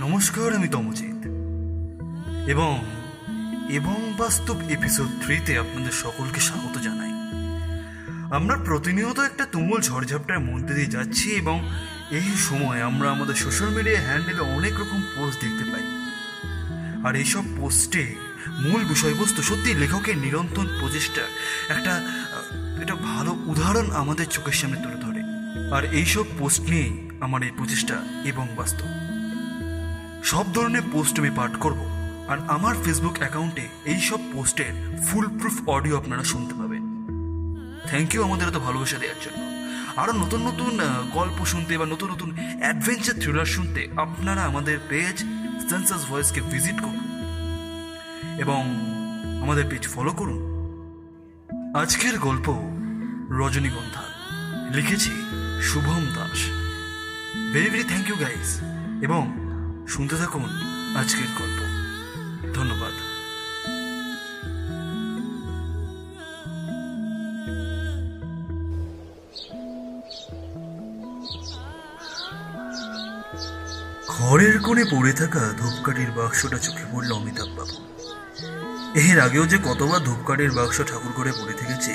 [0.00, 1.26] নমস্কার, আমি তমজিৎ।
[2.48, 2.84] এবং
[3.70, 7.10] এবং বাস্তব এপিসোড থ্রিতে আপনাদের সকলকে স্বাগত জানাই।
[8.34, 11.70] আমরা প্রতিনিয়ত একটা তুমুল ঝড়ঝাপটার মধ্যে দিয়ে যাচ্ছি এবং
[12.10, 15.82] এই সময় আমরা আমাদের সোশ্যাল মিডিয়া হ্যান্ডেলে অনেক রকম পোস্ট দেখতে পাই।
[17.06, 18.14] আর এইসব পোস্টে
[18.48, 21.22] মূল বিষয়বস্তু সত্যি লেখকের নিরন্তর প্রচেষ্টা,
[21.68, 22.02] একটা
[22.82, 25.20] একটা ভালো উদাহরণ আমাদের চোখের সামনে তুলে ধরে।
[25.74, 29.09] আর এইসব পোস্ট নিয়েই আমার এই প্রচেষ্টা এবং বাস্তব।
[30.24, 31.86] সব ধরনের পোস্ট আমি পাঠ করব।
[32.28, 36.82] আর আমার ফেসবুক অ্যাকাউন্টে এই সব পোস্টের ফুল প্রুফ অডিও আপনারা শুনতে পাবেন।
[37.86, 39.50] থ্যাংক ইউ আমাদের এত ভালোবাসা দেওয়ার জন্য।
[40.00, 40.80] আরও নতুন নতুন
[41.12, 45.18] গল্প শুনতে বা নতুন নতুন অ্যাডভেঞ্চার থ্রিলার শুনতে আপনারা আমাদের পেজ
[45.70, 47.00] সেন্সাস ভয়েসকে ভিজিট করুন।
[48.38, 48.62] এবং
[49.42, 50.50] আমাদের পেজ ফলো করুন।
[51.76, 52.48] আজকের গল্প
[53.30, 54.02] রজনীগন্ধা।
[54.76, 55.10] লিখেছি
[55.62, 56.38] Shubham Das.
[57.52, 58.60] Very very thank you guys
[59.02, 59.49] এবং
[59.90, 60.48] শুনতে থাকুন
[60.96, 61.60] আজকের গল্প।
[62.54, 62.92] ধন্যবাদ।
[74.08, 77.76] ঘরের কোণে পড়ে থাকা ধূপকাঠির বাক্সটা চোখে পড়ল অমিতাভ বাবু।
[78.94, 81.92] এর আগেও যে কতবার ধূপকাঠির বাক্স ঠাকুর করে পড়ে থেকেছে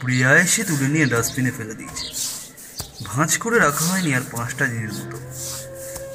[0.00, 2.06] প্রিয়া এসে তুলে নিয়ে ডাস্টবিনে ফেলে দিয়েছে।
[3.04, 5.16] ভাঁজ করে রাখা হয়নি আর পাঁচটা দিনের মতো।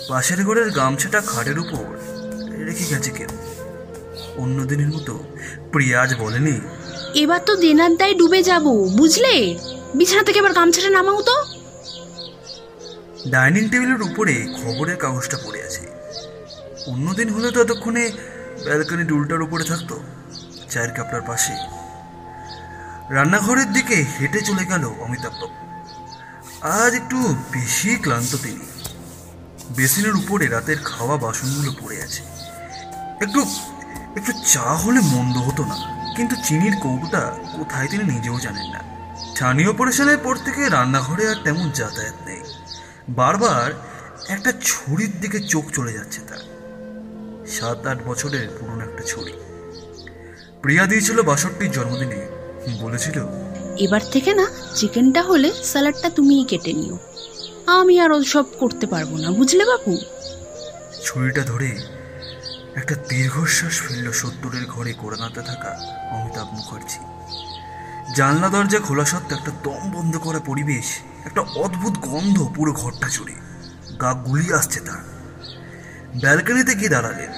[0.10, 1.86] পাশের ঘরের গামছাটা খাটের উপর
[2.66, 3.28] রেখে গেছে কেউ।
[4.38, 5.24] অন্য দিনের মতো
[5.72, 6.62] প্রিয়া আজ বলেনি
[7.16, 8.66] এবার তো দেনার দায় ডুবে যাব
[8.98, 9.60] বুঝলে?
[9.96, 11.36] বিছানা থেকে এবার গামছাটা নামাও তো।
[13.28, 15.88] ডাইনিং টেবিলের উপরে খবরের কাগজটা পড়ে আছে।
[16.88, 18.12] অন্যদিন হলে তো এতক্ষণে
[18.66, 20.00] ব্যালকনি ডুলটার উপরে থাকতো
[20.70, 21.54] চায়ের কাপড়ার পাশে।
[23.14, 25.58] রান্নাঘরের দিকে হেঁটে চলে গেল অমিতাভ বাবু।
[26.62, 27.18] আজ একটু
[27.52, 28.79] বেশি ক্লান্ত তিনি।
[29.78, 32.22] বেসিনের উপরে রাতের খাওয়া বাসনগুলো পড়ে আছে।
[33.26, 33.40] একটু
[34.20, 35.78] একটু চা হলে মন্দ হতো না,
[36.18, 37.22] কিন্তু চিনির কৌটোটা
[37.58, 38.82] কোথায় তিনি নিজেও জানেন না।
[39.38, 42.42] ছানি অপারেশনের পর থেকে রান্নাঘরে আর তেমন যাতায়াত নেই।
[43.20, 43.70] বারবার
[44.30, 46.44] একটা ছুরির দিকে চোখ চলে যাচ্ছে তার।
[47.56, 49.34] সাত আট বছরের পুরনো একটা ছুরি।
[50.64, 52.20] প্রিয়া দিয়েছিল বাষট্টির জন্মদিনে,
[52.84, 53.18] বলেছিল,
[53.86, 54.46] এবার থেকে না,
[54.78, 56.98] চিকেনটা হলে স্যালাডটা তুমিই কেটে নিও।
[57.78, 59.98] আমি আর সব করতে পারব না, বুঝলে বাবু
[61.06, 61.70] ছুরিটা ধরে
[62.76, 65.72] একটা দীর্ঘশ্বাস ফেলল সত্তরের ঘরে কোরানাতে থাকা
[66.12, 67.00] অমিতাভ মুখার্জি।
[68.16, 70.88] জানলা দরজা খোলা সত্ত্বে একটা দম বন্ধ করা পরিবেশ,
[71.26, 73.36] একটা অদ্ভুত গন্ধ পুরো ঘরটা জুড়ে।
[74.02, 75.02] গা গুলিয়ে আসছে তার।
[76.22, 77.32] ব্যালকনিতে গিয়ে দাঁড়ালেন।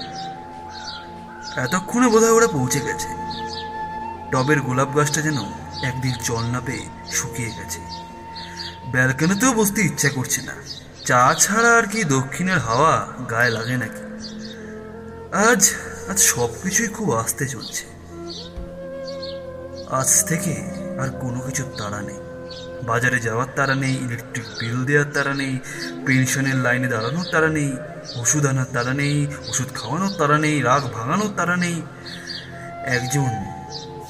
[1.66, 3.10] এতক্ষণে বোধহয় ওরা পৌঁছে গেছে।
[4.32, 5.38] টবের গোলাপ গাছটা যেন
[5.84, 7.80] একদিন জল না পেয়ে শুকিয়ে গেছে।
[8.92, 10.54] ব্যালকনিতেও বসতে ইচ্ছা করছে না।
[11.06, 14.04] চা ছাড়া আর কি দক্ষিণের হাওয়া গায়ে লাগে নাকি?
[15.36, 15.72] আজ
[16.10, 17.86] আজ সব কিছুই খুব আস্তে চলছে।
[19.90, 20.54] আজ থেকে
[21.00, 22.20] আর কোনো কিছুর তাড়া নেই।
[22.84, 25.60] বাজারে যাওয়ার তারা নেই, ইলেকট্রিক বিল দেওয়ার তারা নেই,
[26.06, 27.78] পেনশনের লাইনে দাঁড়ানোর তারা নেই,
[28.16, 31.82] ওষুধ আনার তারা নেই, ওষুধ খাওয়ানোর তারা নেই, রাগ ভাঙানোর তারা নেই।
[32.86, 33.32] একজন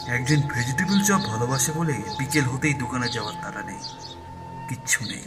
[0.08, 3.80] একজন ভেজিটেবল চপ ভালোবাসে বলে বিকেল হতেই দোকানে যাওয়ার তারা নেই।
[4.72, 5.24] কিচ্ছু নেই।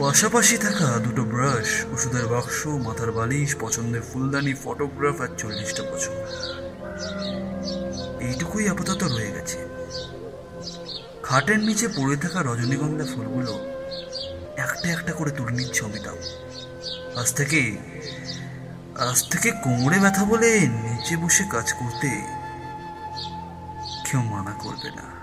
[0.00, 6.14] পাশাপাশি থাকা দুটো ব্রাশ ওষুধের বাক্স, মাথার বালিশ, পছন্দের ফুলদানি ফটোগ্রাফ আর চল্লিশটা বছর।
[8.20, 9.58] এইটুকুই আপাতত রয়ে গেছে।
[11.22, 13.52] খাটের নিচে পড়ে থাকা রজনীগন্ধা ফুলগুলো
[14.56, 16.16] একটা একটা করে তুলে নিচ্ছে অমিতাভ।
[17.18, 17.76] আজ থেকে
[18.98, 22.10] আজ থেকে কোমরে ব্যথা বলে নিচে বসে কাজ করতে
[24.10, 25.21] কেউ মানা করবে না।